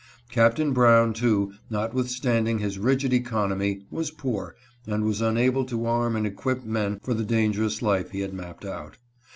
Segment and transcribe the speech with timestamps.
[0.31, 4.55] Captain Brown, too, notwithstanding his rigid economy, was poor,
[4.87, 8.65] and was unable to arm and equip men for the dangerous life he had mapped
[8.65, 8.97] out.